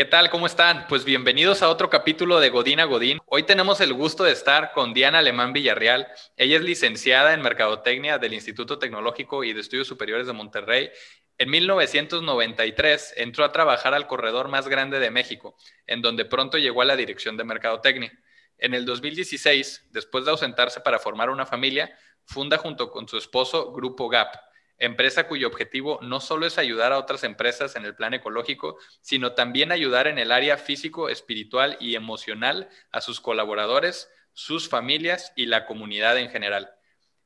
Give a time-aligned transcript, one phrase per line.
[0.00, 0.30] ¿Qué tal?
[0.30, 0.86] ¿Cómo están?
[0.88, 3.18] Pues bienvenidos a otro capítulo de Godín a Godín.
[3.26, 6.08] Hoy tenemos el gusto de estar con Diana Alemán Villarreal.
[6.38, 10.88] Ella es licenciada en Mercadotecnia del Instituto Tecnológico y de Estudios Superiores de Monterrey.
[11.36, 15.54] En 1993 entró a trabajar al corredor más grande de México,
[15.86, 18.10] en donde pronto llegó a la dirección de Mercadotecnia.
[18.56, 21.94] En el 2016, después de ausentarse para formar una familia,
[22.24, 24.34] funda junto con su esposo Grupo GAP,
[24.80, 29.34] empresa cuyo objetivo no solo es ayudar a otras empresas en el plan ecológico, sino
[29.34, 35.46] también ayudar en el área físico, espiritual y emocional a sus colaboradores, sus familias y
[35.46, 36.72] la comunidad en general.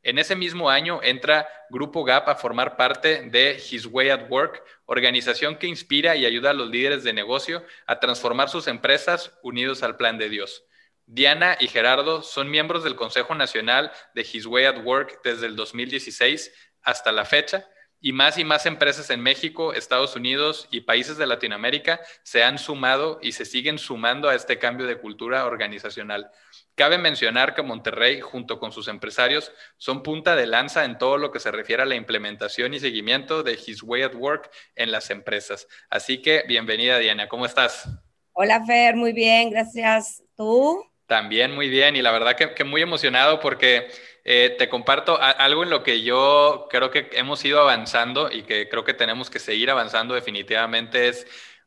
[0.02, 4.62] En ese mismo año entra Grupo GAP a formar parte de His Way at Work,
[4.84, 9.82] organización que inspira y ayuda a los líderes de negocio a transformar sus empresas unidos
[9.82, 10.64] al plan de Dios.
[11.06, 15.56] Diana y Gerardo son miembros del Consejo Nacional de His Way at Work desde el
[15.56, 16.52] 2016
[16.84, 17.66] hasta la fecha
[18.04, 22.58] y más y más empresas en México, Estados Unidos y países de Latinoamérica se han
[22.58, 26.30] sumado y se siguen sumando a este cambio de cultura organizacional.
[26.74, 31.32] Cabe mencionar que Monterrey, junto con sus empresarios, son punta de lanza en todo lo
[31.32, 35.08] que se refiere a la implementación y seguimiento de His Way at Work en las
[35.08, 35.66] empresas.
[35.88, 37.26] Así que bienvenida, Diana.
[37.26, 37.88] ¿Cómo estás?
[38.32, 38.96] Hola, Fer.
[38.96, 40.22] Muy bien, gracias.
[40.36, 40.84] ¿Tú?
[41.06, 43.88] También muy bien y la verdad que, muy emocionado porque
[44.24, 48.68] eh, te comparto algo en lo que yo creo que hemos ido avanzando y que
[48.70, 51.26] creo que tenemos que seguir avanzando definitivamente es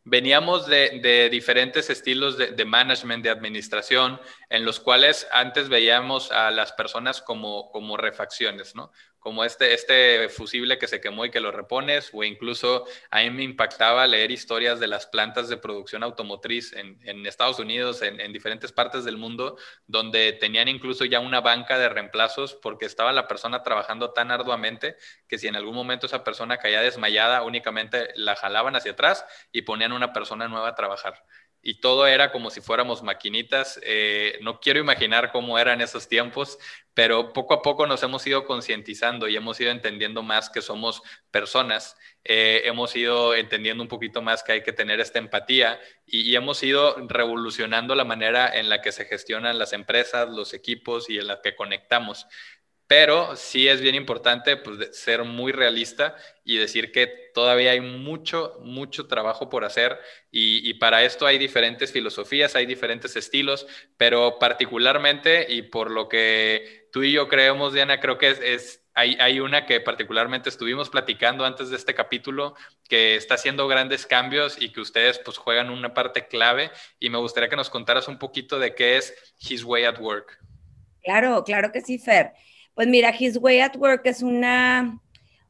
[0.09, 6.49] veníamos de, diferentes estilos de, de, management, de administración, en los cuales antes veíamos a
[6.49, 8.91] las personas como, como refacciones, ¿no?
[9.27, 13.29] Como este, este fusible que se quemó y que lo repones, o incluso a mí
[13.29, 18.31] me impactaba leer historias de las plantas de producción automotriz en, Estados Unidos, en, en,
[18.31, 23.27] diferentes partes del mundo, donde tenían incluso ya una banca de reemplazos porque estaba la
[23.27, 24.95] persona trabajando tan arduamente
[25.27, 29.63] que si en algún momento esa persona caía desmayada, únicamente la jalaban hacia atrás y
[29.63, 31.21] ponían una persona nueva a trabajar
[31.61, 33.77] y todo era como si fuéramos maquinitas.
[33.83, 36.57] Eh, no quiero imaginar cómo eran esos tiempos,
[36.97, 41.03] pero poco a poco nos hemos ido concientizando y hemos ido entendiendo más que somos
[41.29, 46.21] personas, eh, hemos ido entendiendo un poquito más que hay que tener esta empatía y,
[46.21, 51.07] y, hemos ido revolucionando la manera en la que se gestionan las empresas, los equipos
[51.07, 52.25] y en la que conectamos.
[52.87, 56.15] Pero sí es bien importante pues, ser muy realista
[56.45, 59.99] y decir que todavía hay mucho, mucho trabajo por hacer
[60.31, 66.86] y, para esto hay diferentes filosofías, hay diferentes estilos, pero particularmente y por lo que
[66.97, 71.45] tú y yo creemos, Diana, creo que es, hay, hay, una que particularmente estuvimos platicando
[71.45, 72.55] antes de este capítulo
[72.89, 77.19] que está haciendo grandes cambios y que ustedes pues juegan una parte clave y me
[77.19, 80.39] gustaría que nos contaras un poquito de qué es His Way at Work.
[81.03, 82.31] Claro, claro que sí, Fer.
[82.73, 84.99] Pues mira, His Way at Work es una,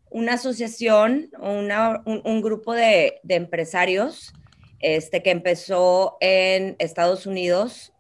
[0.09, 4.34] una asociación, una, un, grupo de, empresarios
[4.81, 7.94] este, que empezó en Estados Unidos.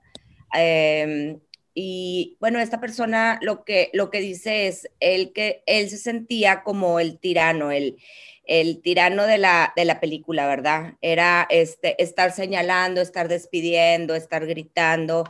[0.53, 1.39] Em,
[1.79, 6.63] y bueno, esta persona lo que, lo que dice es él que él se sentía
[6.63, 7.97] como el tirano, el,
[8.45, 10.95] el tirano de la, de la película, ¿verdad?
[11.01, 15.25] Era este, estar señalando, estar despidiendo, estar gritando.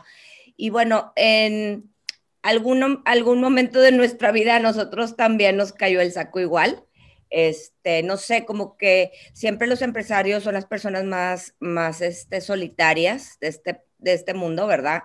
[0.56, 1.92] Y bueno, en,
[2.44, 6.82] algún, algún momento de nuestra vida a nosotros también nos cayó el saco igual.
[7.30, 13.38] Este, no sé, como que siempre los empresarios son las personas más, más este, solitarias
[13.42, 15.04] de este, de este mundo, ¿verdad?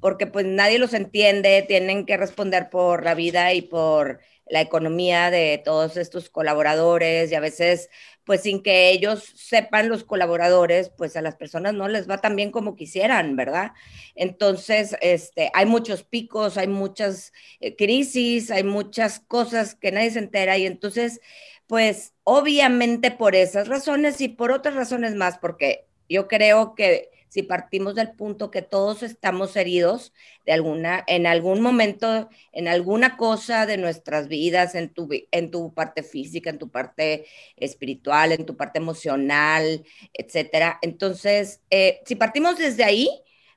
[0.00, 5.30] Porque pues nadie los entiende, tienen que responder por la vida y por la economía
[5.30, 7.88] de todos estos colaboradores y a veces
[8.24, 12.36] pues sin que ellos sepan los colaboradores, pues a las personas no les va tan
[12.36, 13.72] bien como quisieran, ¿verdad?
[14.14, 20.20] Entonces, este, hay muchos picos, hay muchas eh, crisis, hay muchas cosas que nadie se
[20.20, 21.20] entera y entonces,
[21.66, 27.42] pues obviamente por esas razones y por otras razones más, porque yo creo que si
[27.42, 30.12] partimos del punto que todos estamos heridos
[30.46, 36.50] de alguna, en algún momento, en alguna cosa de nuestras vidas, en tu, parte física,
[36.50, 37.26] en tu parte
[37.56, 40.78] espiritual, en tu parte emocional, etcétera.
[40.80, 43.10] Entonces, eh, si partimos desde ahí,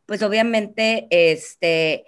[0.07, 2.03] pues obviamente, este,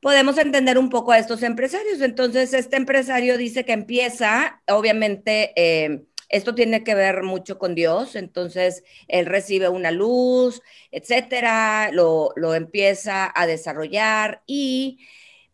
[0.00, 2.00] podemos entender un poco a estos empresarios.
[2.00, 8.16] Entonces, este empresario dice que empieza, obviamente, eh, esto tiene que ver mucho con Dios,
[8.16, 14.98] entonces él recibe una luz, etcétera, lo, empieza a desarrollar y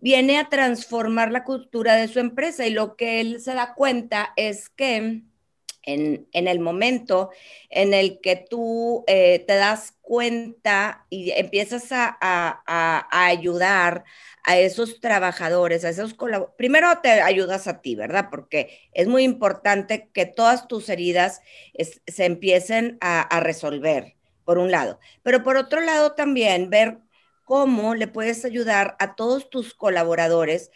[0.01, 4.33] viene a transformar la cultura de su empresa y lo que él se da cuenta
[4.37, 5.23] es que
[5.87, 7.31] en, el momento
[7.71, 14.05] en el que tú eh, te das cuenta y empiezas a, a, ayudar
[14.45, 16.15] a esos trabajadores, a esos
[16.57, 18.29] primero te ayudas a ti, ¿verdad?
[18.31, 21.41] Porque es muy importante que todas tus heridas
[22.07, 24.15] se empiecen a, resolver,
[24.45, 25.01] por un lado.
[25.23, 26.99] Pero por otro lado también ver
[27.45, 30.71] cómo le puedes ayudar a todos tus colaboradores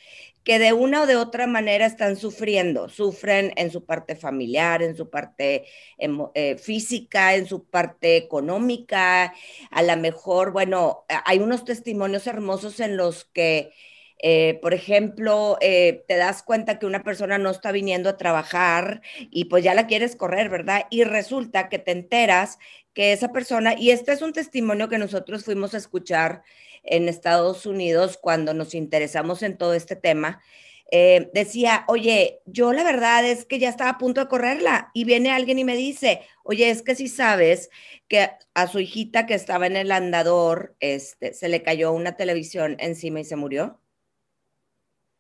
[0.49, 4.97] que de una o de otra manera están sufriendo, sufren en su parte familiar, en
[4.97, 5.67] su parte
[5.99, 9.35] eh, física, en su parte económica,
[9.71, 13.75] a lo mejor, bueno, hay unos testimonios hermosos en los que,
[14.23, 19.03] eh, por ejemplo, eh, te das cuenta que una persona no está viniendo a trabajar
[19.31, 20.87] y pues ya la quieres correr, ¿verdad?
[20.89, 22.59] Y resulta que te enteras
[22.95, 26.43] que esa persona, y este es un testimonio que nosotros fuimos a escuchar,
[26.91, 30.43] en Estados Unidos cuando nos interesamos en todo este tema,
[30.91, 35.05] eh, decía, oye, yo la verdad es que ya estaba a punto de correrla y
[35.05, 37.71] viene alguien y me dice, oye, es que si sabes
[38.09, 42.77] que a su hijita que estaba en el andador, este, se le cayó una televisión
[42.81, 43.81] encima y se murió.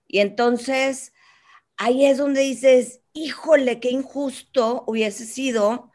[0.07, 1.13] Y entonces
[1.77, 5.93] ahí es donde dices, híjole, qué injusto hubiese sido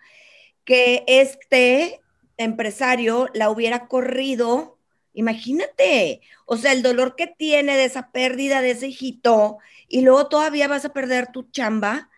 [0.66, 2.02] que este
[2.38, 4.73] empresario la hubiera corrido
[5.14, 10.28] Imagínate, o sea, el dolor que tiene de esa pérdida de ese hijito y luego
[10.28, 12.10] todavía vas a perder tu chamba.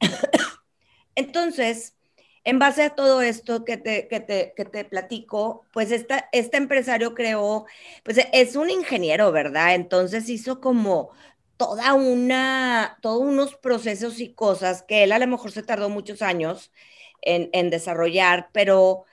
[1.14, 1.94] Entonces,
[2.44, 6.56] en base a todo esto que te, que te, que te platico, pues esta, este
[6.58, 7.66] empresario creó,
[8.04, 9.74] pues es un ingeniero, ¿verdad?
[9.74, 11.10] Entonces hizo como
[11.56, 16.22] toda una, todos unos procesos y cosas que él a lo mejor se tardó muchos
[16.22, 16.72] años
[17.22, 19.04] en, en desarrollar, pero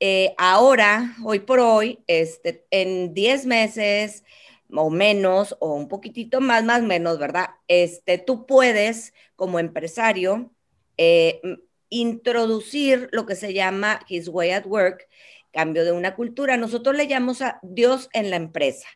[0.00, 4.24] eh, ahora, hoy por hoy, este, en 10 meses
[4.70, 7.50] o menos, o un poquitito más, más menos, ¿verdad?
[7.68, 10.52] Este, tú puedes, como empresario,
[10.98, 11.40] eh,
[11.88, 15.08] introducir lo que se llama His Way at Work,
[15.52, 16.56] cambio de una cultura.
[16.56, 18.88] Nosotros le llamamos a Dios en la empresa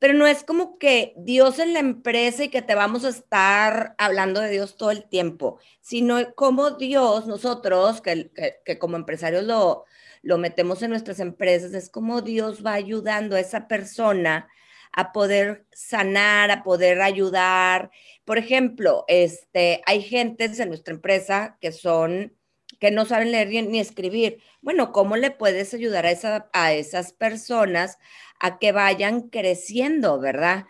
[0.00, 3.94] pero no es como que Dios en la empresa y que te vamos a estar
[3.98, 8.30] hablando de Dios todo el tiempo, sino como Dios, nosotros, que,
[8.64, 9.84] que como empresarios lo,
[10.22, 14.48] lo metemos en nuestras empresas, es como Dios va ayudando a esa persona
[14.92, 17.90] a poder sanar, a poder ayudar.
[18.24, 22.34] Por ejemplo, este, hay gentes en nuestra empresa que son
[22.78, 24.42] que no saben leer ni escribir.
[24.62, 27.98] Bueno, ¿cómo le puedes ayudar a, esa, a esas personas
[28.40, 30.64] a que vayan creciendo, verdad?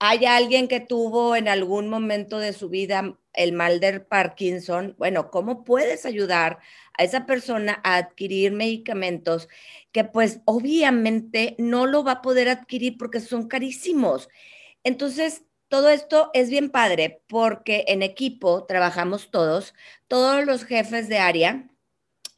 [0.00, 4.94] Hay alguien que tuvo en algún momento de su vida el mal de Parkinson.
[4.98, 6.60] Bueno, ¿cómo puedes ayudar
[6.98, 9.48] a esa persona a adquirir medicamentos
[9.92, 14.28] que pues obviamente no lo va a poder adquirir porque son carísimos.
[14.84, 19.74] Entonces, todo esto es bien padre porque en equipo trabajamos todos,
[20.08, 21.68] todos los jefes de área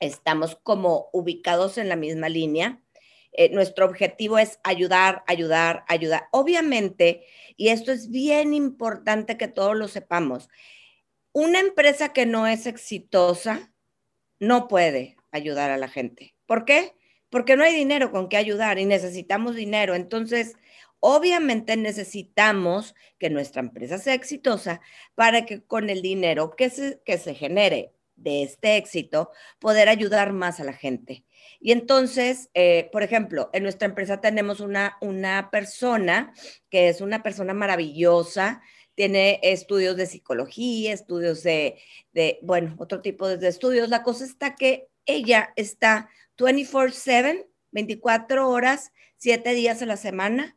[0.00, 2.82] estamos como ubicados en la misma línea.
[3.32, 6.28] Eh, nuestro objetivo es ayudar, ayudar, ayudar.
[6.32, 7.24] Obviamente,
[7.56, 10.48] y esto es bien importante que todos lo sepamos,
[11.32, 13.72] una empresa que no es exitosa
[14.40, 16.34] no puede ayudar a la gente.
[16.46, 16.94] ¿Por qué?
[17.28, 19.94] Porque no hay dinero con que ayudar y necesitamos dinero.
[19.94, 20.56] Entonces,
[20.98, 24.80] obviamente necesitamos que nuestra empresa sea exitosa
[25.14, 30.32] para que con el dinero que se, que se genere de este éxito, poder ayudar
[30.32, 31.24] más a la gente.
[31.58, 36.32] Y entonces, eh, por ejemplo, en nuestra empresa tenemos una, una persona
[36.70, 38.62] que es una persona maravillosa,
[38.94, 41.78] tiene estudios de psicología, estudios de,
[42.42, 43.88] bueno, otro tipo de estudios.
[43.88, 50.56] La cosa está que ella está 24/7, 24 horas, 7 días a la semana,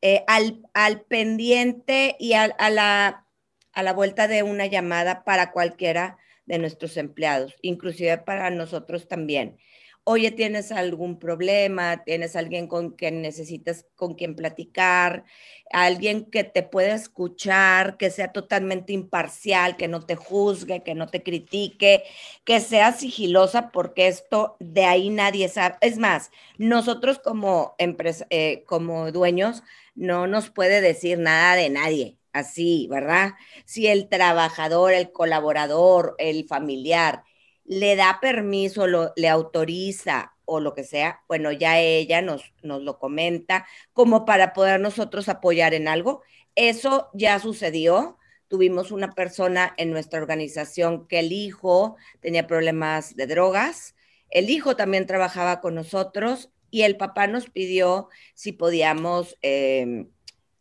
[0.00, 3.26] eh, al, al, pendiente y a, la,
[3.72, 9.58] a la vuelta de una llamada para cualquiera de nuestros empleados, inclusive para nosotros también
[10.04, 15.24] oye, tienes algún problema, tienes alguien con quien necesitas con quien platicar,
[15.72, 21.08] alguien que te pueda escuchar, que sea totalmente imparcial, que no te juzgue, que no
[21.08, 22.04] te critique,
[22.44, 25.76] que sea sigilosa, porque esto de ahí nadie sabe.
[25.80, 29.62] Es más, nosotros como empresa, eh, como dueños,
[29.94, 32.18] no nos puede decir nada de nadie.
[32.34, 33.34] Así, ¿verdad?
[33.64, 37.22] Si el trabajador, el colaborador, el familiar
[37.64, 42.82] le da permiso, lo, le autoriza o lo que sea, bueno, ya ella nos, nos
[42.82, 46.22] lo comenta como para poder nosotros apoyar en algo.
[46.56, 48.18] Eso ya sucedió.
[48.48, 53.94] Tuvimos una persona en nuestra organización que el hijo tenía problemas de drogas.
[54.28, 60.06] El hijo también trabajaba con nosotros y el papá nos pidió si podíamos, eh,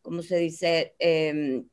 [0.03, 0.95] ¿cómo se dice?
[1.00, 1.67] Em,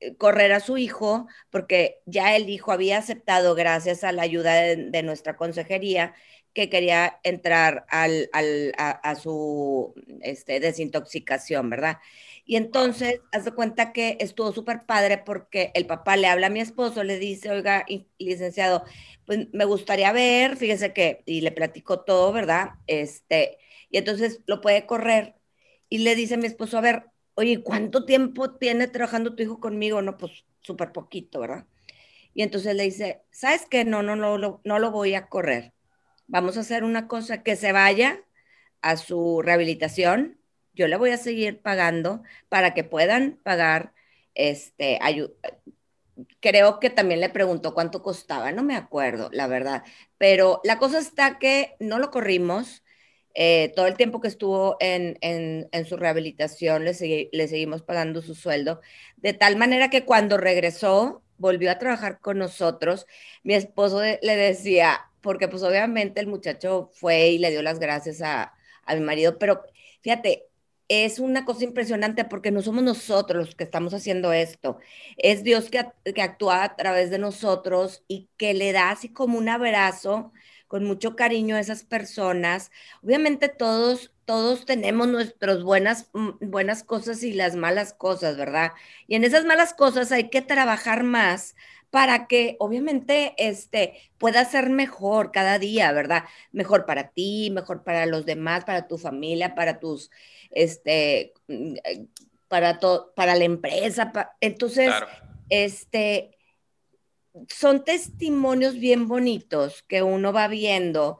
[0.00, 4.54] eh, correr a su hijo, porque ya el hijo había aceptado, gracias a la ayuda
[4.54, 6.14] de, nuestra consejería,
[6.52, 11.98] que quería entrar al, a, su este, desintoxicación, ¿verdad?
[12.44, 16.50] Y entonces, haz de cuenta que estuvo súper padre porque el papá le habla a
[16.50, 17.86] mi esposo, le dice, oiga,
[18.18, 18.84] licenciado,
[19.26, 22.72] pues me gustaría ver, fíjese que, y le platicó todo, ¿verdad?
[22.86, 23.58] Este,
[23.90, 25.36] y entonces lo puede correr.
[25.88, 29.60] Y le dice a mi esposo, a ver, oye, ¿cuánto tiempo tiene trabajando tu hijo
[29.60, 30.02] conmigo?
[30.02, 31.66] No, pues súper poquito, ¿verdad?
[32.34, 33.84] Y entonces le dice, ¿sabes qué?
[33.84, 35.72] No, no, no, no, lo voy a correr.
[36.26, 38.22] Vamos a hacer una cosa, que se vaya
[38.82, 40.38] a su rehabilitación,
[40.74, 43.92] yo le voy a seguir pagando para que puedan pagar
[44.34, 44.98] este
[46.40, 49.82] creo que también le preguntó cuánto costaba, no me acuerdo, la verdad,
[50.18, 52.83] pero la cosa está que no lo corrimos,
[53.34, 58.80] eh, todo el tiempo que estuvo en, su rehabilitación le, le, seguimos pagando su sueldo,
[59.16, 63.06] de tal manera que cuando regresó, volvió a trabajar con nosotros,
[63.42, 68.22] mi esposo le decía, porque pues obviamente el muchacho fue y le dio las gracias
[68.22, 69.62] a, a mi marido, pero
[70.02, 70.46] fíjate,
[70.88, 74.78] es una cosa impresionante porque no somos nosotros los que estamos haciendo esto,
[75.16, 79.38] es Dios que, que, actúa a través de nosotros y que le da así como
[79.38, 80.32] un abrazo
[80.68, 82.70] con mucho cariño a esas personas.
[83.02, 88.72] Obviamente todos, todos tenemos nuestras buenas, mm, buenas cosas y las malas cosas, ¿verdad?
[89.06, 91.54] Y en esas malas cosas hay que trabajar más
[91.90, 96.24] para que obviamente este, pueda ser mejor cada día, ¿verdad?
[96.50, 100.10] Mejor para ti, mejor para los demás, para tu familia, para tus,
[100.50, 102.06] este, mm, eh,
[102.48, 102.80] para,
[103.14, 104.12] para la empresa.
[104.40, 104.92] entonces,
[105.50, 106.33] este,
[107.48, 111.18] son testimonios bien bonitos que uno va viendo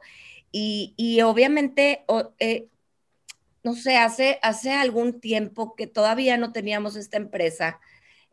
[0.51, 2.05] y, obviamente,
[2.39, 2.69] eh,
[3.63, 7.81] no sé, hace, hace algún tiempo que todavía no teníamos esta empresa,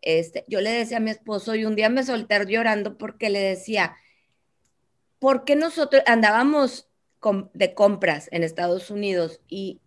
[0.03, 3.41] este, yo le decía a mi esposo y un día me solté llorando porque le
[3.41, 3.97] decía,
[5.19, 6.89] ¿por qué nosotros andábamos
[7.55, 9.81] de compras en Estados Unidos y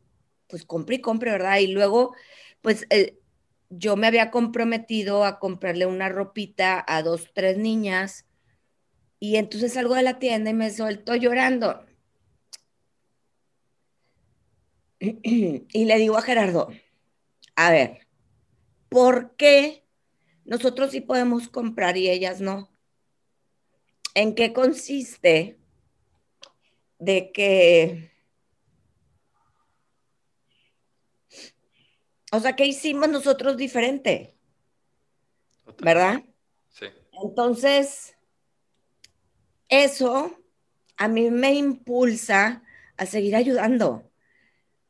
[0.47, 1.59] pues compré y compré, ¿verdad?
[1.59, 2.15] Y luego,
[2.61, 2.85] pues
[3.77, 8.25] yo me había comprometido a comprarle una ropita a dos, tres niñas
[9.19, 11.85] y entonces salgo de la tienda y me suelto llorando.
[14.99, 16.69] Y le digo a Gerardo,
[17.55, 18.07] a ver,
[18.89, 19.85] ¿por qué
[20.45, 22.69] nosotros sí podemos comprar y ellas no.
[24.13, 25.57] ¿En qué consiste
[26.99, 28.14] de que...
[32.35, 34.35] O sea, ¿qué hicimos nosotros diferente?
[35.79, 36.23] ¿Verdad?
[36.69, 36.87] Sí.
[37.23, 38.15] Entonces,
[39.69, 40.37] eso
[40.97, 42.63] a mí me impulsa
[42.97, 44.09] a seguir ayudando.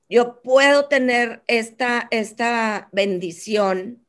[0.09, 4.05] Yo puedo tener esta, esta bendición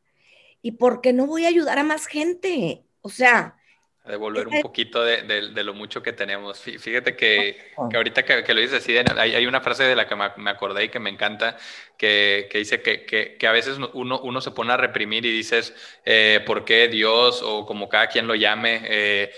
[0.67, 2.85] ¿Y por qué no voy a ayudar a más gente?
[3.01, 3.57] O sea...
[4.07, 6.61] Devolver un poquito de, lo mucho que tenemos.
[6.61, 10.51] Fíjate que, que ahorita que, lo dices así, hay, una frase de la que me,
[10.51, 11.57] acordé y que me encanta,
[11.99, 16.65] que, dice que, a veces uno, uno se pone a reprimir y dices, eh, ¿por
[16.65, 19.33] qué Dios o como cada quien lo llame, eh,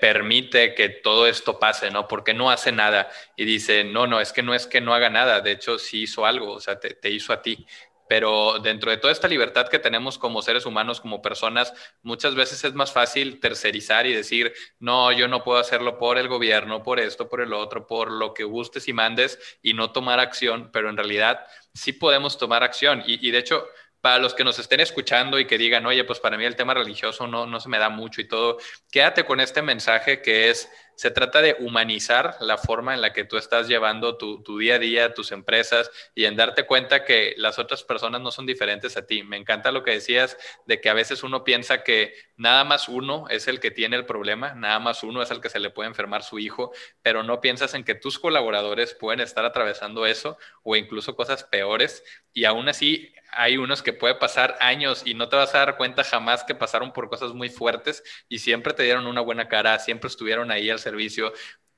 [0.00, 2.06] permite que todo esto pase, ¿no?
[2.06, 3.10] Porque no hace nada.
[3.36, 6.02] Y dice, no, no, es que no es que no haga nada, de hecho sí
[6.02, 7.66] hizo algo, o sea, te, te hizo a ti
[8.08, 12.62] pero dentro de toda esta libertad que tenemos como seres humanos, como personas, muchas veces
[12.64, 17.00] es más fácil tercerizar y decir, no, yo no puedo hacerlo por el gobierno, por
[17.00, 20.90] esto, por el otro, por lo que gustes y mandes y no tomar acción, pero
[20.90, 23.02] en realidad sí podemos tomar acción.
[23.06, 23.66] Y, de hecho,
[24.00, 26.74] para los que nos estén escuchando y que digan, oye, pues para mí el tema
[26.74, 28.58] religioso no, no se me da mucho y todo,
[28.90, 30.68] quédate con este mensaje que es
[31.02, 34.78] se trata de humanizar la forma en la que tú estás llevando tu, día a
[34.78, 39.04] día, tus empresas y en darte cuenta que las otras personas no son diferentes a
[39.04, 39.24] ti.
[39.24, 43.26] Me encanta lo que decías de que a veces uno piensa que nada más uno
[43.30, 45.88] es el que tiene el problema, nada más uno es el que se le puede
[45.88, 46.70] enfermar su hijo,
[47.02, 52.04] pero no piensas en que tus colaboradores pueden estar atravesando eso o incluso cosas peores
[52.32, 55.76] y aún así hay unos que puede pasar años y no te vas a dar
[55.76, 59.78] cuenta jamás que pasaron por cosas muy fuertes y siempre te dieron una buena cara,
[59.78, 60.91] siempre estuvieron ahí al servicio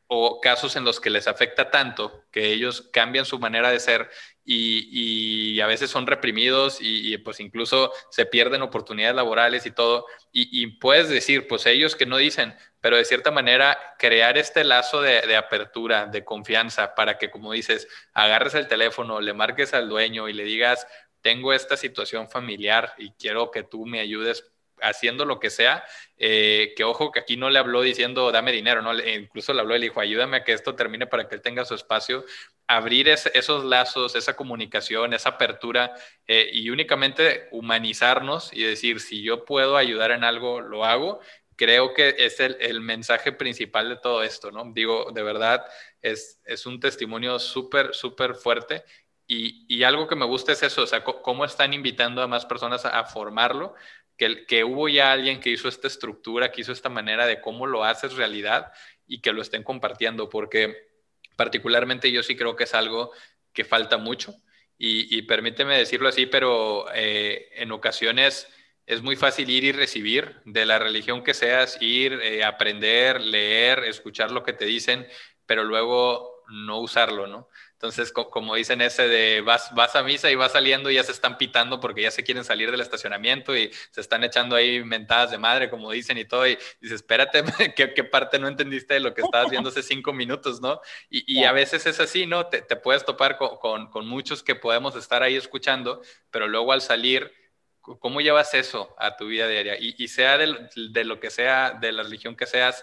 [0.06, 4.10] o casos en los que les afecta tanto que ellos cambian su manera de ser
[4.44, 10.06] y, a veces son reprimidos y, pues incluso se pierden oportunidades laborales y todo.
[10.32, 15.00] Y, puedes decir, pues ellos que no dicen, pero de cierta manera crear este lazo
[15.00, 19.88] de, de, apertura, de confianza, para que como dices, agarres el teléfono, le marques al
[19.88, 20.86] dueño y le digas,
[21.22, 24.53] tengo esta situación familiar y quiero que tú me ayudes
[24.84, 25.84] haciendo lo que sea,
[26.16, 28.92] eh, que ojo que aquí no le habló diciendo dame dinero, ¿no?
[28.94, 31.74] incluso le habló, le dijo ayúdame a que esto termine para que él tenga su
[31.74, 32.24] espacio,
[32.66, 35.94] abrir esos lazos, esa comunicación, esa apertura
[36.26, 41.20] eh, y únicamente humanizarnos y decir si yo puedo ayudar en algo, lo hago.
[41.56, 44.72] Creo que es el, el mensaje principal de todo esto, ¿no?
[44.74, 45.64] Digo, de verdad,
[46.02, 48.84] es, es un testimonio súper, súper fuerte
[49.26, 52.84] Y, algo que me gusta es eso, o sea, cómo están invitando a más personas
[52.84, 53.74] a, formarlo,
[54.16, 57.84] que, hubo ya alguien que hizo esta estructura, que hizo esta manera de cómo lo
[57.84, 58.72] haces realidad
[59.06, 60.88] y que lo estén compartiendo, porque
[61.36, 63.12] particularmente yo sí creo que es algo
[63.52, 64.34] que falta mucho.
[64.76, 68.48] Y, permíteme decirlo así, pero eh, en ocasiones
[68.86, 73.84] es muy fácil ir y recibir de la religión que seas, ir, eh, aprender, leer,
[73.84, 75.06] escuchar lo que te dicen,
[75.46, 77.48] pero luego no usarlo, ¿no?
[77.84, 81.12] Entonces, como dicen ese de vas, vas a misa y vas saliendo y ya se
[81.12, 85.32] están pitando porque ya se quieren salir del estacionamiento y se están echando ahí mentadas
[85.32, 87.44] de madre, como dicen y todo, y dices, espérate,
[87.76, 90.80] ¿qué, qué parte no entendiste de lo que estabas viendo hace cinco minutos, no?
[91.10, 92.46] Y, y a veces es así, ¿no?
[92.46, 96.00] Te, te puedes topar con, con, con, muchos que podemos estar ahí escuchando,
[96.30, 97.34] pero luego al salir,
[97.82, 99.76] ¿cómo llevas eso a tu vida diaria?
[99.78, 102.82] Y, y sea de, de lo que sea, de la religión que seas,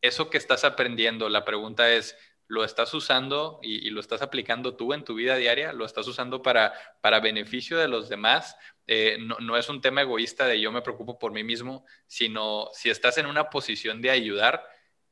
[0.00, 2.16] eso que estás aprendiendo, la pregunta es,
[2.48, 6.42] lo estás usando y, lo estás aplicando tú en tu vida diaria, lo estás usando
[6.42, 8.56] para, para beneficio de los demás.
[8.86, 12.88] Eh, no, es un tema egoísta de yo me preocupo por mí mismo, sino si
[12.88, 14.66] estás en una posición de ayudar,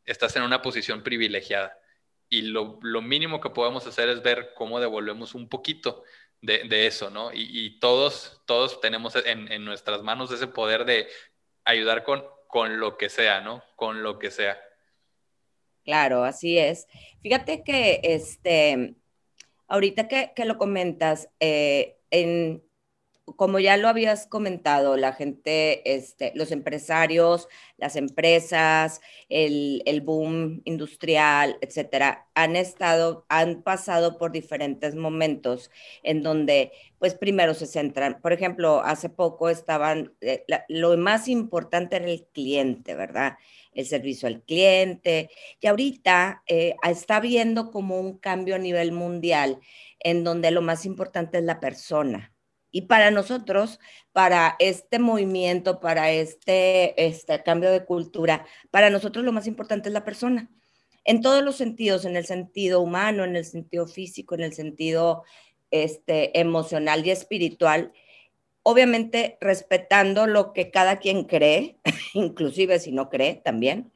[0.06, 1.78] estás en una posición privilegiada.
[2.30, 6.04] Y lo, mínimo que podemos hacer es ver cómo devolvemos un poquito
[6.40, 7.30] de, eso, ¿no?
[7.34, 11.08] Y, todos, todos tenemos en, en, nuestras manos ese poder de
[11.64, 13.62] ayudar con, con lo que sea, ¿no?
[13.76, 14.58] Con lo que sea.
[15.86, 16.88] Claro, así es.
[17.22, 18.96] Fíjate que este,
[19.68, 22.62] ahorita que, lo comentas, eh, en,
[23.34, 31.58] como ya lo habías comentado, la gente, este, los empresarios, las empresas, el, boom industrial,
[31.60, 35.70] etcétera, han estado, han pasado por diferentes momentos
[36.04, 41.96] en donde, pues primero se centran, por ejemplo, hace poco estaban, eh, lo más importante
[41.96, 43.36] era el cliente, ¿verdad?
[43.72, 45.30] el servicio al cliente.
[45.60, 49.60] Y ahorita eh, está viendo como un cambio a nivel mundial
[50.00, 52.35] en donde lo más importante es la persona.
[52.70, 53.78] Y para nosotros,
[54.12, 59.92] para este movimiento, para este, este cambio de cultura, para nosotros lo más importante es
[59.92, 60.50] la persona.
[61.04, 65.22] En todos los sentidos, en el sentido humano, en el sentido físico, en el sentido
[65.70, 67.92] este, emocional y espiritual
[68.68, 71.78] obviamente respetando lo que cada quien cree,
[72.14, 73.92] inclusive si no cree también.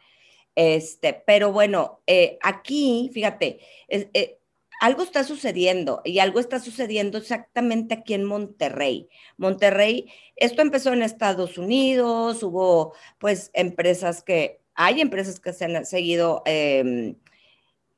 [0.55, 4.39] Este, pero bueno, eh, aquí, fíjate, eh,
[4.81, 9.09] algo está sucediendo y algo está sucediendo exactamente aquí en Monterrey.
[9.37, 15.85] Monterrey, esto empezó en Estados Unidos, hubo pues empresas que, hay empresas que se han
[15.85, 17.15] seguido em,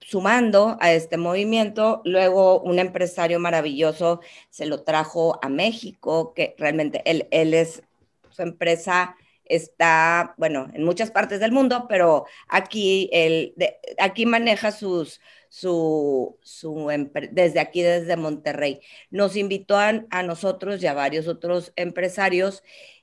[0.00, 2.02] sumando a este movimiento.
[2.04, 7.84] Luego un empresario maravilloso se lo trajo a México, que realmente él, él es,
[8.30, 13.54] su empresa está, bueno, en muchas partes del mundo, pero aquí, él,
[13.98, 16.88] aquí maneja sus, su, su,
[17.30, 18.80] desde aquí, desde Monterrey.
[19.10, 22.62] Nos invitó a, a nosotros y a varios otros empresarios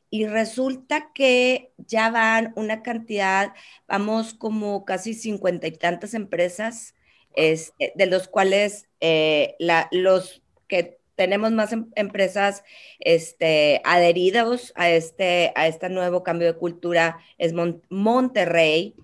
[0.10, 3.54] y resulta que ya van una cantidad,
[3.88, 6.95] vamos como casi cincuenta y tantas empresas,
[7.36, 9.56] este, de los cuales eh,
[9.91, 12.63] los que tenemos más em, empresas
[12.99, 17.53] este, adheridos a este, a este nuevo cambio de cultura es
[17.89, 18.95] Monterrey.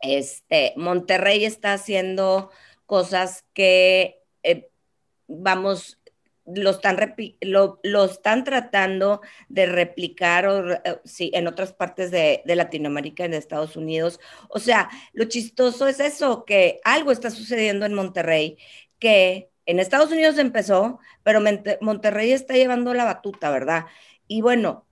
[0.00, 2.50] Este, Monterrey está haciendo
[2.84, 4.70] cosas que eh,
[5.28, 5.98] vamos
[6.52, 6.98] lo están,
[7.42, 13.24] lo, lo están tratando de replicar o, eh, sí, en otras partes de, de, Latinoamérica,
[13.24, 14.18] en Estados Unidos.
[14.48, 18.58] O sea, lo chistoso es eso, que algo está sucediendo en Monterrey,
[18.98, 21.40] que en Estados Unidos empezó, pero
[21.80, 23.86] Monterrey está llevando la batuta, ¿verdad?
[24.26, 24.86] Y bueno,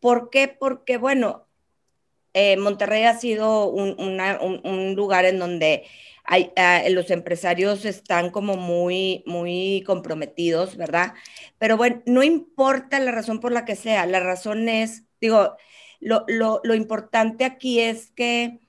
[0.00, 0.48] ¿por qué?
[0.48, 1.46] Porque, bueno,
[2.32, 5.84] eh, Monterrey ha sido un, lugar en donde
[6.56, 11.14] Ah, los empresarios están como muy, muy comprometidos, ¿verdad?
[11.58, 15.56] Pero bueno, no importa la razón por la que sea, la razón es, digo,
[15.98, 18.60] lo, importante aquí es que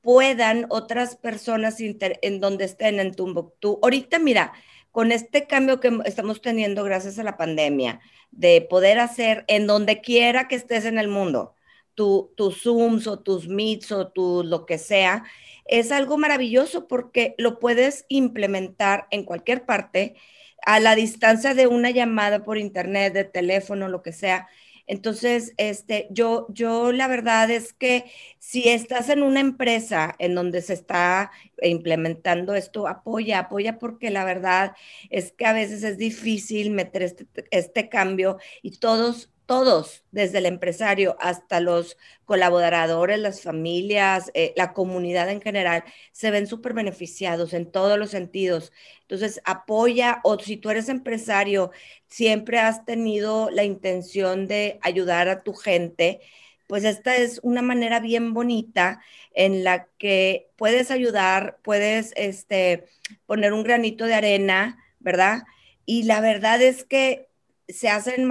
[0.00, 3.78] puedan otras personas en donde estén en Tumbuktu.
[3.82, 4.52] Ahorita, mira,
[4.96, 10.00] con este cambio que estamos teniendo gracias a la pandemia, de poder hacer en donde
[10.00, 11.54] quiera que estés en el mundo,
[11.94, 15.24] tu, tus Zooms o tus Meets o tu lo que sea,
[15.66, 20.16] es algo maravilloso porque lo puedes implementar en cualquier parte
[20.64, 24.48] a la distancia de una llamada por internet, de teléfono, lo que sea.
[24.86, 28.04] Entonces, este, yo, yo la verdad es que
[28.38, 31.30] si estás en una empresa en donde se está
[31.62, 34.74] implementando esto, apoya, apoya porque la verdad
[35.10, 40.46] es que a veces es difícil meter este, este cambio y todos todos, desde el
[40.46, 47.54] empresario hasta los colaboradores, las familias, eh, la comunidad en general, se ven súper beneficiados
[47.54, 48.72] en todos los sentidos.
[49.02, 51.70] Entonces, apoya o si tú eres empresario,
[52.08, 56.20] siempre has tenido la intención de ayudar a tu gente,
[56.66, 59.00] pues esta es una manera bien bonita
[59.34, 62.86] en la que puedes ayudar, puedes este,
[63.26, 65.44] poner un granito de arena, ¿verdad?
[65.84, 67.28] Y la verdad es que
[67.68, 68.28] se hacen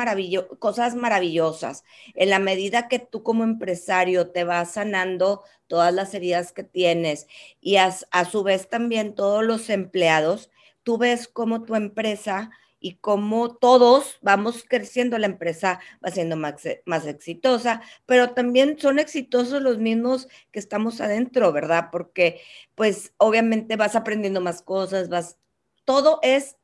[0.59, 1.83] cosas maravillosas.
[2.13, 7.27] En la medida que tú como empresario te vas sanando todas las heridas que tienes
[7.59, 10.49] y a, su vez también todos los empleados,
[10.83, 16.61] tú ves cómo tu empresa y cómo todos vamos creciendo, la empresa va siendo más,
[16.85, 21.89] más, exitosa, pero también son exitosos los mismos que estamos adentro, ¿verdad?
[21.91, 22.41] Porque
[22.75, 25.37] pues obviamente vas aprendiendo más cosas, vas,
[25.83, 26.57] todo es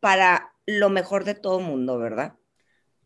[0.00, 2.34] para lo mejor de todo mundo, ¿verdad?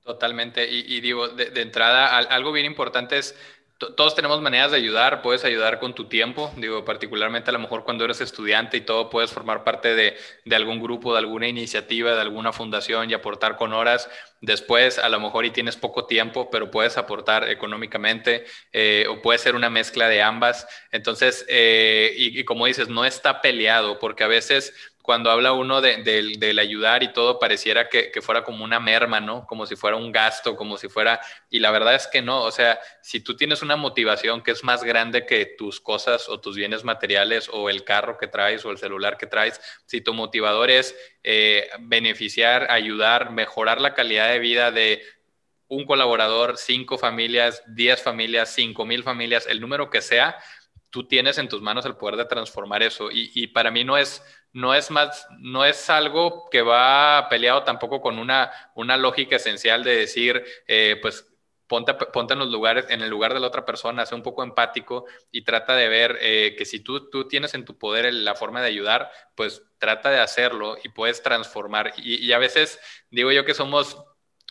[0.02, 0.66] Totalmente.
[0.68, 3.36] Y, digo, de, entrada, algo bien importante es,
[3.78, 7.82] todos tenemos maneras de ayudar, puedes ayudar con tu tiempo, digo, particularmente a lo mejor
[7.84, 10.16] cuando eres estudiante y todo, puedes formar parte de,
[10.54, 14.10] algún grupo, de alguna iniciativa, de alguna fundación y aportar con horas.
[14.42, 19.38] Después, a lo mejor y tienes poco tiempo, pero puedes aportar económicamente eh, o puede
[19.38, 20.66] ser una mezcla de ambas.
[20.92, 26.02] Entonces, eh, y como dices, no está peleado, porque a veces cuando habla uno de,
[26.38, 29.46] del ayudar y todo, pareciera que, fuera como una merma, ¿no?
[29.46, 31.20] Como si fuera un gasto, como si fuera...
[31.48, 34.62] Y la verdad es que no, o sea, si tú tienes una motivación que es
[34.62, 38.70] más grande que tus cosas o tus bienes materiales o el carro que traes o
[38.70, 44.38] el celular que traes, si tu motivador es eh, beneficiar, ayudar, mejorar la calidad de
[44.38, 45.02] vida de
[45.66, 50.36] un colaborador, cinco familias, diez familias, cinco mil familias, el número que sea,
[50.90, 53.08] tú tienes en tus manos el poder de transformar eso.
[53.12, 54.20] Y para mí no es
[54.52, 59.84] no es más, no es algo que va peleado tampoco con una, una lógica esencial
[59.84, 61.26] de decir, eh, pues
[61.70, 64.42] ponte, ponte, en los lugares, en el lugar de la otra persona, sé un poco
[64.42, 68.34] empático y trata de ver eh, que si tú, tú tienes en tu poder la
[68.34, 71.92] forma de ayudar, pues trata de hacerlo y puedes transformar.
[71.96, 74.04] Y, a veces digo yo que somos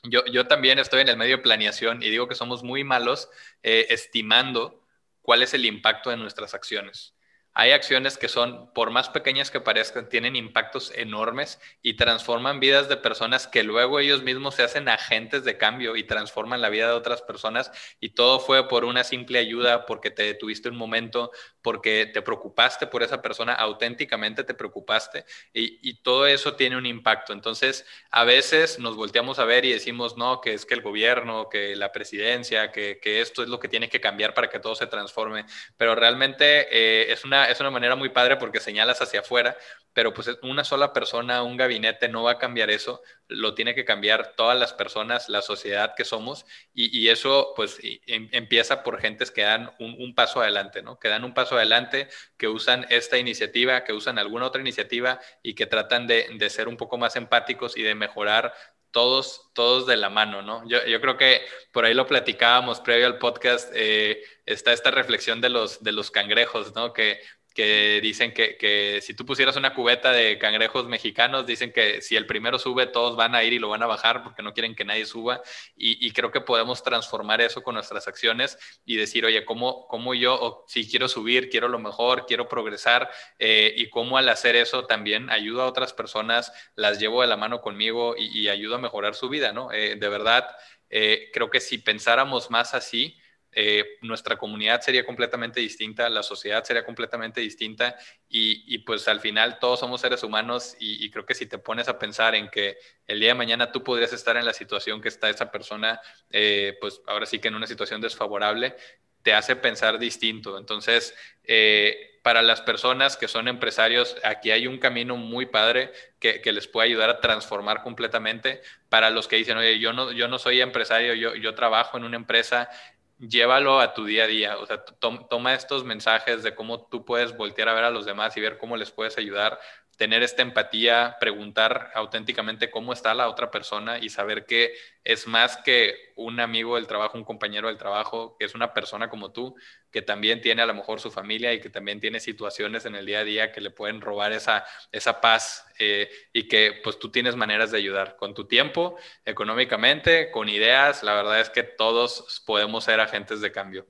[0.03, 3.29] yo, yo, también estoy en el medio de planeación y digo que somos muy malos
[3.63, 4.81] eh, estimando
[5.21, 7.15] cuál es el impacto de nuestras acciones.
[7.53, 12.87] Hay acciones que son, por más pequeñas que parezcan, tienen impactos enormes y transforman vidas
[12.87, 16.87] de personas que luego ellos mismos se hacen agentes de cambio y transforman la vida
[16.87, 17.71] de otras personas.
[17.99, 22.87] Y todo fue por una simple ayuda, porque te detuviste un momento, porque te preocupaste
[22.87, 27.33] por esa persona, auténticamente te preocupaste y, todo eso tiene un impacto.
[27.33, 31.49] Entonces, a veces nos volteamos a ver y decimos, no, que es que el gobierno,
[31.49, 34.87] que la presidencia, que, esto es lo que tiene que cambiar para que todo se
[34.87, 35.45] transforme,
[35.77, 39.57] pero realmente eh, es, una, es una manera muy padre porque señalas hacia afuera,
[39.93, 43.85] pero pues una sola persona, un gabinete no va a cambiar eso, lo tiene que
[43.85, 49.31] cambiar todas las personas, la sociedad que somos, y, eso pues em, empieza por gentes
[49.31, 50.99] que dan un, paso adelante, ¿no?
[50.99, 55.53] Que dan un paso adelante, que usan esta iniciativa, que usan alguna otra iniciativa y
[55.53, 58.53] que tratan de, ser un poco más empáticos y de mejorar
[58.91, 60.67] todos, todos de la mano, ¿no?
[60.67, 65.49] Yo, creo que por ahí lo platicábamos previo al podcast, eh, está esta reflexión de
[65.49, 66.91] los, de los cangrejos, ¿no?
[66.91, 67.21] Que
[67.53, 72.25] que dicen que, si tú pusieras una cubeta de cangrejos mexicanos, dicen que si el
[72.25, 74.85] primero sube, todos van a ir y lo van a bajar porque no quieren que
[74.85, 75.41] nadie suba.
[75.75, 80.65] Y, creo que podemos transformar eso con nuestras acciones y decir, oye, ¿cómo, cómo yo,
[80.67, 83.09] si quiero subir, quiero lo mejor, quiero progresar?
[83.37, 87.37] Eh, y cómo al hacer eso también ayudo a otras personas, las llevo de la
[87.37, 89.71] mano conmigo y, ayudo a mejorar su vida, ¿no?
[89.71, 90.47] Eh, de verdad,
[90.89, 93.17] eh, creo que si pensáramos más así,
[93.51, 97.95] eh, nuestra comunidad sería completamente distinta, la sociedad sería completamente distinta
[98.27, 101.97] y, pues al final todos somos seres humanos y, creo que si te pones a
[101.97, 105.29] pensar en que el día de mañana tú podrías estar en la situación que está
[105.29, 108.75] esa persona, eh, pues ahora sí que en una situación desfavorable,
[109.23, 110.57] te hace pensar distinto.
[110.57, 116.41] Entonces, eh, para las personas que son empresarios, aquí hay un camino muy padre que,
[116.51, 118.61] les puede ayudar a transformar completamente.
[118.89, 122.03] Para los que dicen, oye, yo no, yo no soy empresario, yo, yo trabajo en
[122.03, 122.69] una empresa,
[123.19, 127.35] llévalo a tu día a día, o sea, toma estos mensajes de cómo tú puedes
[127.35, 129.59] voltear a ver a los demás y ver cómo les puedes ayudar
[129.99, 135.57] tener esta empatía, preguntar auténticamente cómo está la otra persona y saber que es más
[135.57, 139.57] que un amigo del trabajo, un compañero del trabajo, que es una persona como tú,
[139.91, 143.05] que también tiene a lo mejor su familia y que también tiene situaciones en el
[143.05, 147.11] día a día que le pueden robar esa, esa paz eh, y que pues tú
[147.11, 151.03] tienes maneras de ayudar con tu tiempo, económicamente, con ideas.
[151.03, 153.85] La verdad es que todos podemos ser agentes de cambio.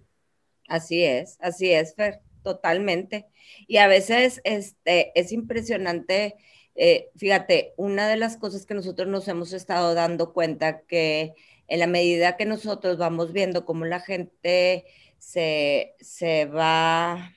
[0.67, 3.27] Así es, así es, Fer, totalmente.
[3.67, 6.35] Y a veces este, es impresionante,
[6.75, 11.33] eh, fíjate, una de las cosas que nosotros nos hemos estado dando cuenta que
[11.67, 14.85] en la medida que nosotros vamos viendo cómo la gente
[15.19, 17.33] se, va,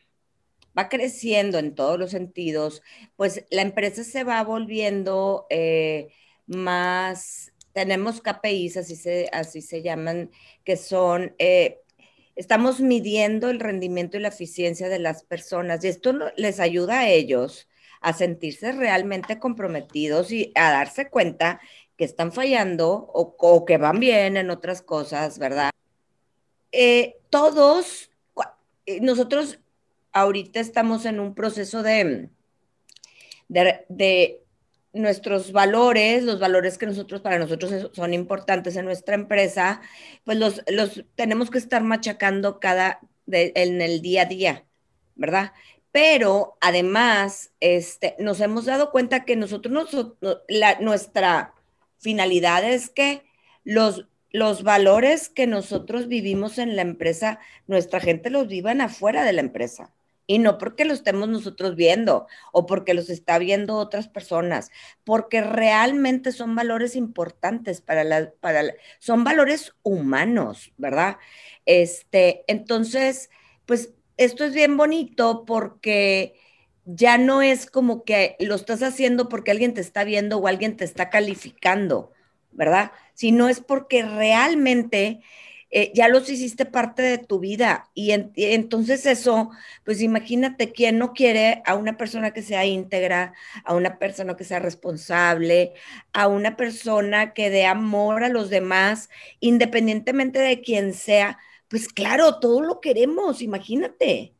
[0.76, 2.82] va creciendo en todos los sentidos,
[3.16, 6.12] pues la empresa se va volviendo eh,
[6.46, 10.30] más, tenemos KPIs, así se, así se llaman,
[10.64, 11.81] que son, eh,
[12.36, 17.08] estamos midiendo el rendimiento y la eficiencia de las personas y esto les ayuda a
[17.08, 17.68] ellos
[18.00, 21.60] a sentirse realmente comprometidos y a darse cuenta
[21.96, 25.70] que están fallando o, que van bien en otras cosas, ¿verdad?
[26.72, 28.10] Eh, todos,
[28.86, 29.60] eh, nosotros
[30.12, 32.28] ahorita estamos en un proceso de,
[33.48, 34.41] de,
[34.92, 39.80] nuestros valores, los valores que nosotros, para nosotros son importantes en nuestra empresa,
[40.24, 43.00] pues los, los tenemos que estar machacando cada,
[43.30, 44.64] en el día a día,
[45.14, 45.52] ¿verdad?
[45.92, 50.14] Pero además, este, nos hemos dado cuenta que nosotros,
[50.48, 51.54] la, nuestra
[51.98, 53.24] finalidad es que
[53.64, 59.32] los, los valores que nosotros vivimos en la empresa, nuestra gente los vivan afuera de
[59.32, 59.92] la empresa.
[60.26, 64.70] Y no porque lo estemos nosotros viendo o porque los está viendo otras personas,
[65.04, 68.62] porque realmente son valores importantes para la, para
[68.98, 71.16] son valores humanos, ¿verdad?
[71.66, 73.30] Este, entonces,
[73.66, 76.34] pues esto es bien bonito porque
[76.84, 80.76] ya no es como que lo estás haciendo porque alguien te está viendo o alguien
[80.76, 82.12] te está calificando,
[82.50, 82.92] ¿verdad?
[83.14, 85.22] Sino es porque realmente
[85.72, 87.90] eh, ya los hiciste parte de tu vida.
[87.94, 89.50] Y, entonces eso,
[89.84, 94.44] pues imagínate quién no quiere a una persona que sea íntegra, a una persona que
[94.44, 95.72] sea responsable,
[96.12, 101.38] a una persona que dé amor a los demás, independientemente de quién sea
[101.72, 104.34] pues claro, todo lo queremos, imagínate.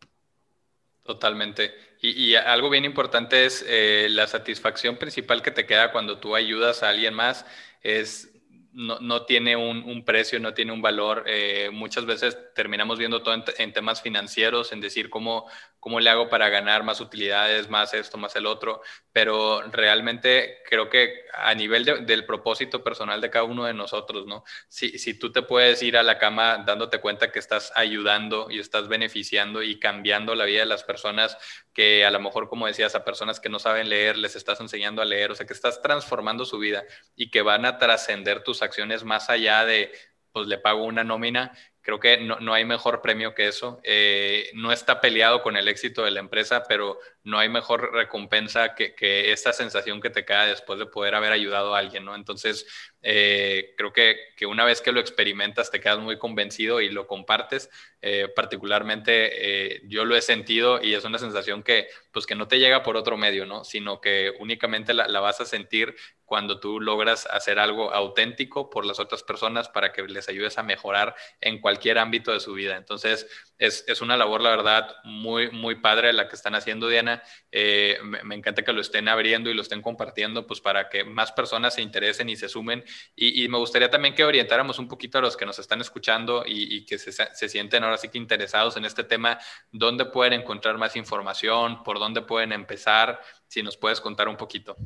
[1.03, 1.73] Totalmente.
[2.03, 6.83] Y, algo bien importante es eh, la satisfacción principal que te queda cuando tú ayudas
[6.83, 7.47] a alguien más,
[7.81, 8.32] es
[8.73, 11.25] no, no tiene un, precio, no tiene un valor.
[11.27, 15.47] Eh, muchas veces terminamos viendo todo en, temas financieros, en decir cómo,
[15.79, 18.81] cómo le hago para ganar más utilidades, más esto, más el otro,
[19.13, 24.45] pero realmente creo que a nivel del propósito personal de cada uno de nosotros, ¿no?
[24.69, 28.59] Si, si tú te puedes ir a la cama dándote cuenta que estás ayudando y
[28.59, 31.37] estás beneficiando y cambiando la vida de las personas
[31.75, 35.01] que a lo mejor, como decías, a personas que no saben leer, les estás enseñando
[35.03, 36.85] a leer, o sea, que estás transformando su vida
[37.17, 39.93] y que van a trascender tus acciones más allá de,
[40.33, 43.81] pues le pago una nómina, creo que no, no hay mejor premio que eso.
[43.83, 48.75] Eh, no está peleado con el éxito de la empresa, pero no hay mejor recompensa
[48.75, 52.15] que, que esta sensación que te queda después de poder haber ayudado a alguien, ¿no?
[52.15, 52.67] Entonces,
[53.03, 57.07] eh, creo que, que, una vez que lo experimentas te quedas muy convencido y lo
[57.07, 57.69] compartes.
[58.01, 62.49] Eh, particularmente eh, yo lo he sentido y es una sensación que, pues, que no
[62.49, 63.65] te llega por otro medio, ¿no?
[63.65, 65.95] Sino que únicamente la, la, vas a sentir
[66.33, 70.63] cuando tú logras hacer algo auténtico por las otras personas para que les ayudes a
[70.63, 72.79] mejorar en cualquier ámbito de su vida.
[72.79, 77.23] Entonces, es, es una labor, la verdad, muy, muy padre la que están haciendo, Diana.
[77.53, 81.33] Me, me, encanta que lo estén abriendo y lo estén compartiendo, pues, para que más
[81.33, 82.83] personas se interesen y se sumen
[83.15, 86.87] y, me gustaría también que orientáramos un poquito a los que nos están escuchando y,
[86.87, 89.39] que se, se, sienten ahora sí que interesados en este tema,
[89.71, 94.77] dónde pueden encontrar más información, por dónde pueden empezar, si nos puedes contar un poquito.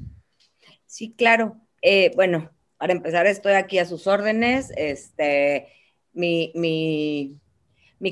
[0.87, 1.61] Sí, claro.
[1.83, 4.73] Eh, bueno, para empezar estoy aquí a sus órdenes.
[4.77, 5.69] Este,
[6.13, 7.41] mi, mi,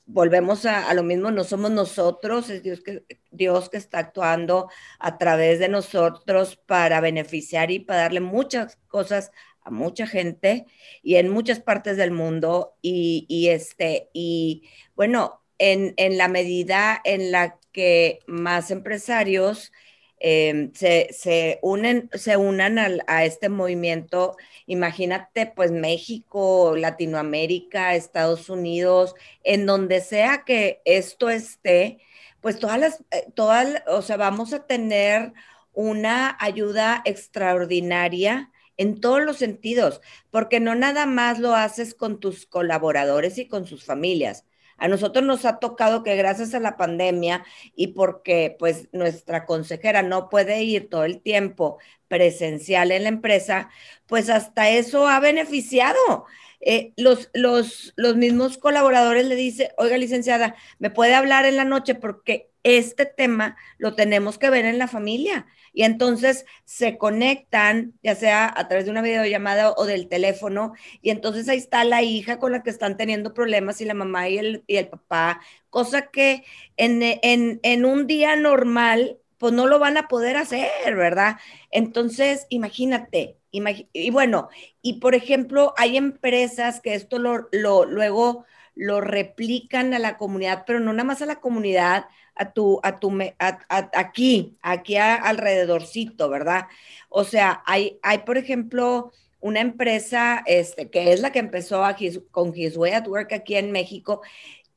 [0.06, 5.16] volvemos a, lo mismo, no somos nosotros, es Dios que, Dios que está actuando a
[5.16, 10.66] través de nosotros para beneficiar y para darle muchas cosas a mucha gente
[11.00, 14.64] y en muchas partes del mundo y, este, y
[14.96, 19.70] bueno, en, la medida en la que más empresarios
[20.18, 29.66] em, se, unen, se unan a, este movimiento, imagínate pues México, Latinoamérica, Estados Unidos, en
[29.66, 31.98] donde sea que esto esté,
[32.40, 35.32] pues todas las, eh, todas, o sea, vamos a tener
[35.72, 40.00] una ayuda extraordinaria en todos los sentidos,
[40.30, 44.44] porque no nada más lo haces con tus colaboradores y con sus familias.
[44.78, 50.02] A nosotros nos ha tocado que gracias a la pandemia y porque pues nuestra consejera
[50.02, 53.70] no puede ir todo el tiempo presencial en la empresa,
[54.06, 56.26] pues hasta eso ha beneficiado.
[56.60, 61.64] Eh, los, los, los mismos colaboradores le dicen, oiga licenciada, ¿me puede hablar en la
[61.64, 61.94] noche?
[61.94, 65.46] Porque este tema lo tenemos que ver en la familia.
[65.72, 71.10] Y entonces se conectan, ya sea a través de una videollamada o del teléfono, y
[71.10, 74.38] entonces ahí está la hija con la que están teniendo problemas y la mamá y
[74.38, 76.44] el, y el papá, cosa que
[76.76, 81.36] en, en, en un día normal, pues no lo van a poder hacer, ¿verdad?
[81.70, 84.48] Entonces, imagínate, y bueno,
[84.82, 90.64] y por ejemplo, hay empresas que esto lo, lo, luego lo replican a la comunidad,
[90.66, 96.66] pero no nada más a la comunidad, a tu, a tu, aquí, aquí alrededorcito, ¿verdad?
[97.08, 101.84] O sea, hay, hay, por ejemplo, una empresa este, que es la que empezó
[102.30, 104.22] con His Way at Work aquí en México,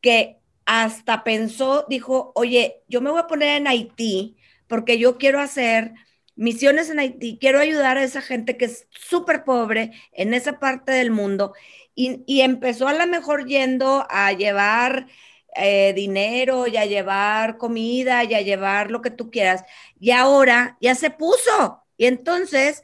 [0.02, 5.40] que hasta pensó, dijo, oye, yo me voy a poner en Haití porque yo quiero
[5.40, 5.94] hacer
[6.36, 10.92] misiones en Haití, quiero ayudar a esa gente que es súper pobre en esa parte
[10.92, 11.54] del mundo
[11.96, 15.08] y, y empezó a lo mejor yendo a llevar
[15.56, 19.64] eh, dinero y a llevar comida y a llevar lo que tú quieras.
[20.00, 21.84] Y ahora ya se puso.
[21.98, 22.84] Y entonces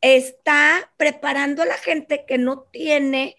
[0.00, 3.36] está preparando a la gente que no tiene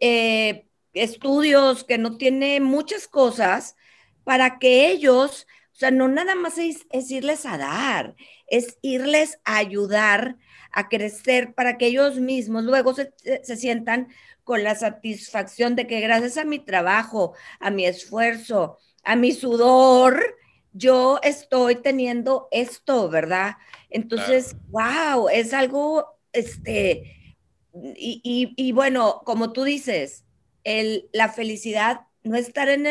[0.00, 3.76] eh, estudios, que no tiene muchas cosas,
[4.24, 8.14] para que ellos, o sea, no nada más es, irles a dar,
[8.46, 10.36] es irles a ayudar
[10.70, 14.08] a crecer para que ellos mismos luego se, se sientan
[14.44, 20.36] con la satisfacción de que gracias a mi trabajo, a mi esfuerzo, a mi sudor,
[20.72, 23.56] yo estoy teniendo esto, ¿verdad?
[23.90, 27.36] Entonces, wow, es algo, este,
[27.74, 30.24] y, bueno, como tú dices,
[30.64, 32.86] el, la felicidad no, estar en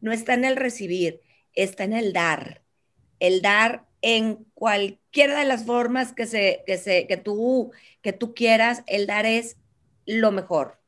[0.00, 1.20] no está en el recibir,
[1.54, 2.62] está en el dar.
[3.20, 8.34] El dar en cualquiera de las formas que, se, que, se, que, tú, que tú
[8.34, 9.56] quieras, el dar es
[10.06, 10.81] lo mejor.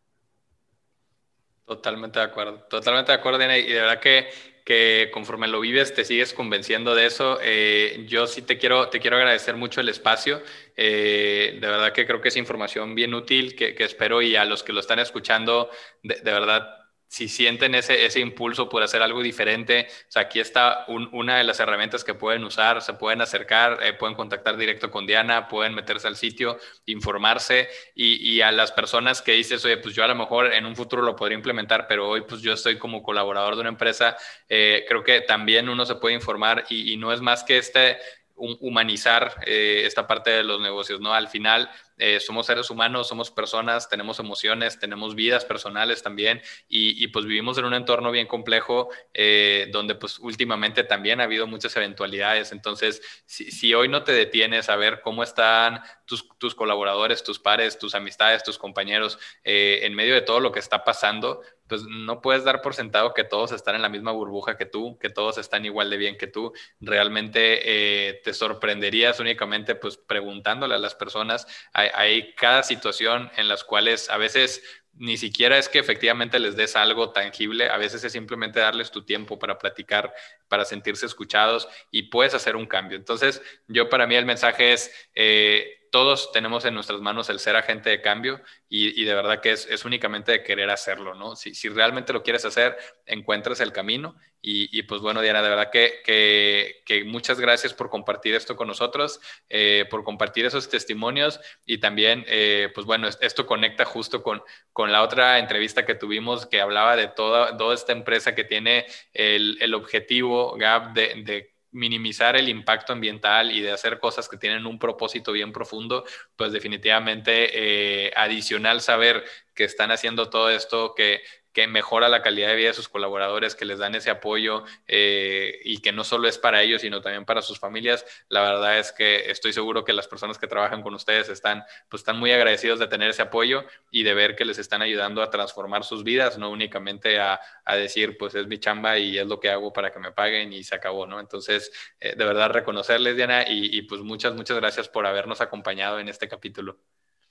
[1.66, 4.28] Totalmente de acuerdo, totalmente de acuerdo, Diana, y de verdad que,
[4.66, 7.38] que conforme lo vives te sigues convenciendo de eso.
[7.42, 10.42] Eh, yo sí te quiero, te quiero agradecer mucho el espacio.
[10.76, 14.44] Eh, de verdad que creo que es información bien útil, que, que, espero y a
[14.44, 15.70] los que lo están escuchando,
[16.02, 16.83] de, de verdad
[17.14, 21.44] si sienten ese, ese impulso por hacer algo diferente, o sea, aquí está una de
[21.44, 25.74] las herramientas que pueden usar, se pueden acercar, eh, pueden contactar directo con Diana, pueden
[25.76, 30.16] meterse al sitio, informarse y, a las personas que dices, oye, pues yo a lo
[30.16, 33.60] mejor en un futuro lo podría implementar, pero hoy pues yo estoy como colaborador de
[33.60, 34.16] una empresa,
[34.48, 37.96] eh, creo que también uno se puede informar y, y no es más que este
[38.36, 41.14] humanizar eh, esta parte de los negocios, ¿no?
[41.14, 47.06] Al final eh, somos seres humanos, somos personas, tenemos emociones, tenemos vidas personales también y,
[47.08, 51.76] pues vivimos en un entorno bien complejo eh, donde pues últimamente también ha habido muchas
[51.76, 52.52] eventualidades.
[52.52, 57.78] Entonces, si, hoy no te detienes a ver cómo están tus, tus colaboradores, tus pares,
[57.78, 62.44] tus amistades, tus compañeros en medio de todo lo que está pasando, pues no puedes
[62.44, 65.64] dar por sentado que todos están en la misma burbuja que tú, que todos están
[65.64, 66.52] igual de bien que tú.
[66.80, 71.46] Realmente eh, te sorprenderías únicamente pues preguntándole a las personas.
[71.94, 74.62] Hay, cada situación en las cuales a veces
[74.96, 79.04] ni siquiera es que efectivamente les des algo tangible, a veces es simplemente darles tu
[79.04, 80.12] tiempo para platicar,
[80.48, 82.96] para sentirse escuchados y puedes hacer un cambio.
[82.96, 84.90] Entonces, yo para mí el mensaje es...
[85.14, 89.52] Eh, todos tenemos en nuestras manos el ser agente de cambio y, de verdad que
[89.52, 91.36] es, únicamente de querer hacerlo, ¿no?
[91.36, 92.76] Si, realmente lo quieres hacer,
[93.06, 98.34] encuentras el camino y, pues bueno, Diana, de verdad que, que, muchas gracias por compartir
[98.34, 103.84] esto con nosotros, eh, por compartir esos testimonios y también, eh, pues bueno, esto conecta
[103.84, 104.42] justo con
[104.92, 109.58] la otra entrevista que tuvimos que hablaba de toda, toda esta empresa que tiene el,
[109.60, 114.64] el objetivo, Gab, de, de minimizar el impacto ambiental y de hacer cosas que tienen
[114.64, 116.04] un propósito bien profundo,
[116.36, 121.22] pues definitivamente eh, adicional saber que están haciendo todo esto, que
[121.54, 125.60] que mejora la calidad de vida de sus colaboradores, que les dan ese apoyo eh,
[125.64, 128.04] y que no solo es para ellos, sino también para sus familias.
[128.28, 132.00] La verdad es que estoy seguro que las personas que trabajan con ustedes están, pues,
[132.00, 135.30] están muy agradecidos de tener ese apoyo y de ver que les están ayudando a
[135.30, 139.38] transformar sus vidas, no únicamente a, a decir, pues es mi chamba y es lo
[139.38, 141.20] que hago para que me paguen y se acabó, ¿no?
[141.20, 141.70] Entonces,
[142.00, 146.28] eh, de verdad reconocerles, Diana, y, pues muchas, muchas gracias por habernos acompañado en este
[146.28, 146.80] capítulo.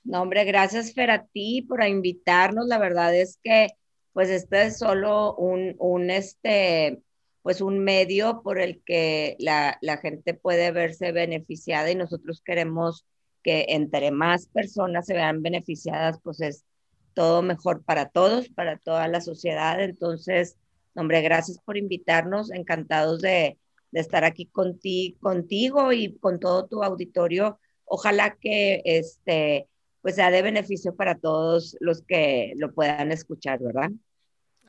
[0.04, 1.26] No, hombre, gracias Fer
[1.68, 2.68] por invitarnos.
[2.68, 3.68] La verdad es que
[4.14, 7.02] pues este es solo un, un, este,
[7.42, 13.06] pues un medio por el que la, la gente puede verse beneficiada y nosotros queremos
[13.44, 16.66] que entre más personas se vean beneficiadas, pues es
[17.14, 19.82] todo mejor para todos, para toda la sociedad.
[19.82, 20.58] Entonces,
[20.96, 23.60] hombre, gracias por invitarnos, encantados de,
[23.92, 27.60] de estar aquí contigo, contigo y con todo tu auditorio.
[27.86, 29.68] Ojalá que este,
[30.04, 33.90] pues sea de beneficio para todos los que lo puedan escuchar, ¿verdad?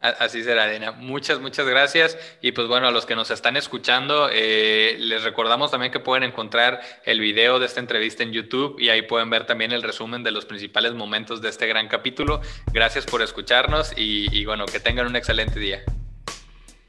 [0.01, 0.93] Así será, Elena.
[0.93, 2.19] Muchas, muchas gracias.
[2.43, 6.25] Y pues bueno, a los que nos están escuchando, eh, les recordamos también que pueden
[6.25, 10.23] encontrar el video de esta entrevista en YouTube y ahí pueden ver también el resumen
[10.23, 12.43] de los principales momentos de este gran capítulo.
[12.73, 15.83] Gracias por escucharnos y, y bueno, que tengan un excelente día.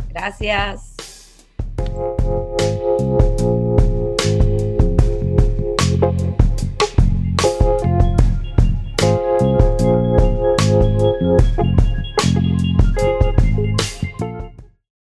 [0.10, 0.96] Gracias.